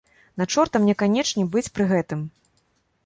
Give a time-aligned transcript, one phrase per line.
[0.41, 2.25] На чорта мне канечне быць пры гэтым.